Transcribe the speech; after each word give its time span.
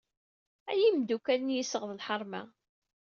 Ay 0.71 0.81
imeddukal 0.87 1.41
n 1.43 1.53
yiseɣ 1.55 1.83
d 1.85 1.91
lḥerma. 1.99 2.41